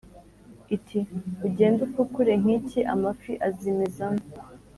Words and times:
iti 0.75 0.99
“Ugende 1.47 1.79
ufukure 1.87 2.33
nk’iki, 2.41 2.79
amafi 2.93 3.31
azimezamo” 3.47 4.23